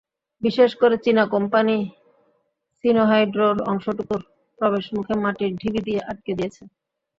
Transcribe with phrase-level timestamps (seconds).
[0.41, 1.77] বিশেষ করে চীনা কোম্পানি
[2.83, 4.21] সিনোহাইড্রোর অংশটুকুর
[4.59, 6.63] প্রবেশমুখে মাটির ঢিবি দিয়ে আটকে দিয়েছে।